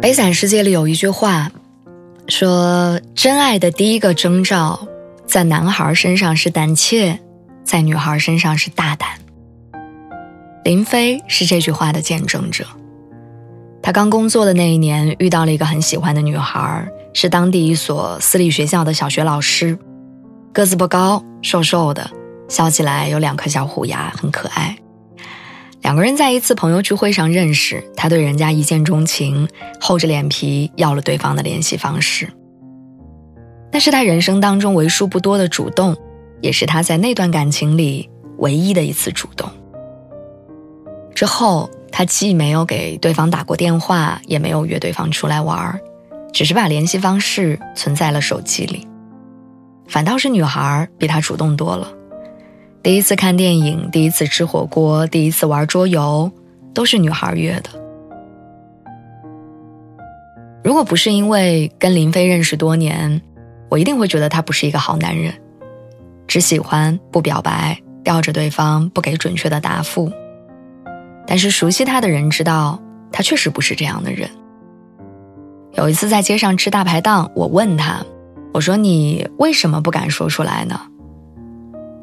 [0.00, 1.52] 北伞世界里有一句话，
[2.26, 4.88] 说真爱的第一个征兆，
[5.26, 7.20] 在男孩身上是胆怯，
[7.64, 9.10] 在女孩身上是大胆。
[10.64, 12.64] 林飞是这句话的见证者。
[13.82, 19.78] 他刚工作的那一年，遇到了一个很喜欢的女孩，是当地一所私立学校的小学老师，
[20.50, 22.10] 个子不高，瘦瘦的，
[22.48, 24.78] 笑起来有两颗小虎牙，很可爱。
[25.82, 29.48] 两个人在一次朋友聚会上认识，他对人家一见钟情，
[29.80, 32.28] 厚着脸皮要了对方的联系方式。
[33.72, 35.96] 那是他人生当中为数不多的主动，
[36.40, 39.48] 也是他在那段感情里唯一的一次主动。
[41.14, 45.80] 之后，他既没有给对方打过电话，也没有约对方出来玩，
[46.32, 48.86] 只是把联系方式存在了手机里。
[49.88, 51.90] 反倒是女孩比他主动多了。
[52.82, 56.32] 第一次看电影，第一次吃火锅，第一次玩桌游，
[56.72, 57.68] 都是女孩约的。
[60.64, 63.20] 如果不是因为跟林飞认识多年，
[63.68, 65.34] 我一定会觉得他不是一个好男人，
[66.26, 70.10] 只喜欢不表白，吊着对方不给准确的答复。
[71.26, 72.80] 但是熟悉他的人知道，
[73.12, 74.28] 他确实不是这样的人。
[75.72, 78.04] 有一次在街上吃大排档，我问他
[78.54, 80.80] ：“我说你为什么不敢说出来呢？”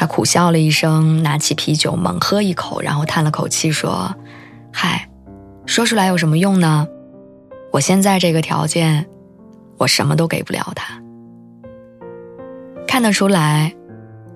[0.00, 4.14] 他苦笑了一声，拿起啤酒猛喝一口，然后叹了口气说
[4.72, 5.10] ：“嗨，
[5.66, 6.88] 说出来有什么用呢？
[7.70, 9.06] 我现在这个条件，
[9.76, 11.02] 我什么都给不了他。
[12.88, 13.74] 看得出来，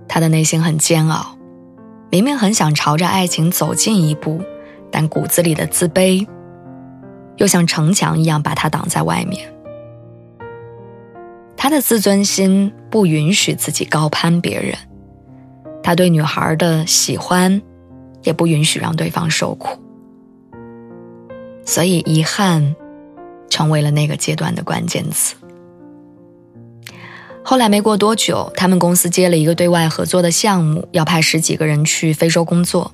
[0.07, 1.35] 他的内心很煎熬，
[2.11, 4.43] 明明很想朝着爱情走近一步，
[4.93, 6.29] 但骨子里的自卑，
[7.39, 9.51] 又像城墙一样把他挡在外面。
[11.57, 14.77] 他的自尊心不允许自己高攀别人。”
[15.85, 17.61] 他对女孩的喜欢，
[18.23, 19.79] 也不允许让对方受苦，
[21.67, 22.75] 所以遗憾，
[23.51, 25.37] 成为了那个阶段的关键词。
[27.45, 32.91] 后来没过多久，他们公司接了一个对外合作的项目，要派十几个人去非洲工作，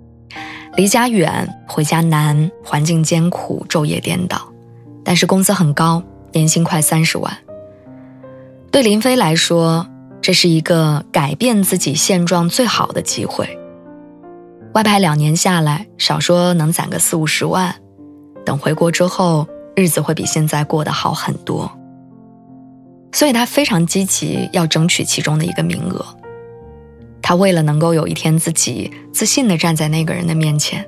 [0.75, 4.53] 离家远，回家难，环境艰苦，昼夜颠倒，
[5.05, 6.03] 但是工资很高，
[6.33, 7.33] 年薪快三十万。
[8.72, 9.87] 对林飞来说。
[10.23, 13.59] 这是一个改变自己现状最好的机会。
[14.75, 17.75] 外派两年下来，少说能攒个四五十万，
[18.45, 21.71] 等回国之后，日子会比现在过得好很多。
[23.13, 26.05] 所以他非常积极，要争取其中的一个名额。
[27.23, 30.87] 他为了能够有一天自己自信地站在那个人的面前。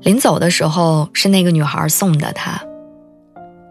[0.00, 2.60] 临走的时候，是那个女孩送的他。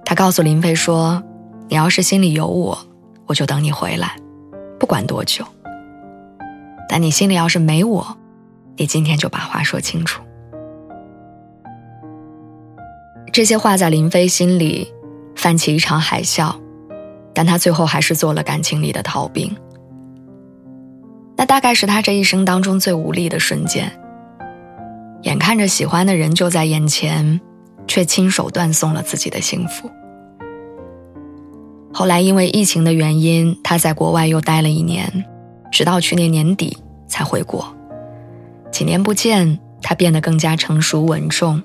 [0.06, 1.22] 他告诉林飞说。
[1.70, 2.78] 你要是心里有我，
[3.26, 4.16] 我就等你回来，
[4.80, 5.46] 不管多久。
[6.88, 8.18] 但你心里要是没我，
[8.78, 10.22] 你今天就把话说清楚。
[13.34, 14.92] 这些话在林飞心里
[15.36, 16.56] 泛起一场海啸，
[17.34, 19.54] 但他最后还是做了感情里的逃兵。
[21.36, 23.92] 那大概是他这一生当中最无力的瞬间。
[25.24, 27.40] 眼看着喜欢的人就在眼前，
[27.86, 29.92] 却亲手断送了自己的幸福。
[31.98, 35.26] 后来因为疫情的原因，他在国外又待了一年，
[35.72, 36.78] 直到去年年底
[37.08, 37.76] 才回国。
[38.72, 41.64] 几年不见，他变得更加成熟稳重，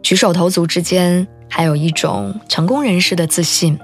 [0.00, 3.76] 举手投足之间还有一种成功人士的自信。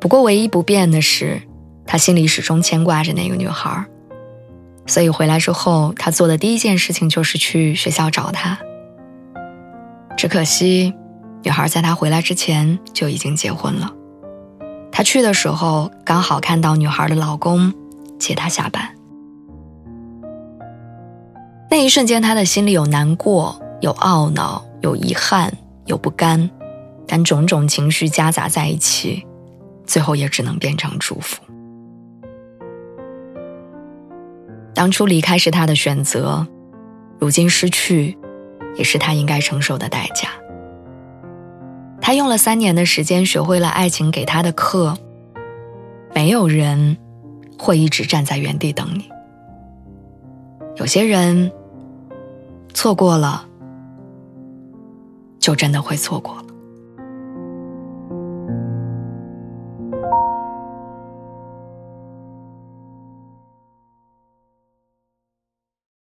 [0.00, 1.40] 不过唯一不变的是，
[1.86, 3.86] 他心里始终牵挂着那个女孩，
[4.88, 8.58] 所以回来之后，他做的第一件事情就是去学校找她。
[10.16, 10.92] 只可惜，
[11.44, 13.94] 女孩在他回来之前就已经结婚了。
[14.92, 17.72] 他去的时候，刚好看到女孩的老公
[18.18, 18.94] 接她下班。
[21.70, 25.50] 那一瞬间，他的心里有难过，有懊恼，有遗憾，
[25.86, 26.50] 有不甘，
[27.06, 29.26] 但种种情绪夹杂在一起，
[29.86, 31.42] 最后也只能变成祝福。
[34.74, 36.46] 当初离开是他的选择，
[37.18, 38.18] 如今失去，
[38.76, 40.28] 也是他应该承受的代价。
[42.02, 44.98] 他用了三年的时间学会了爱情给他的课。
[46.14, 46.98] 没有人
[47.58, 49.08] 会一直站在原地等你。
[50.76, 51.50] 有些人
[52.74, 53.46] 错过了，
[55.38, 56.44] 就真的会错过了。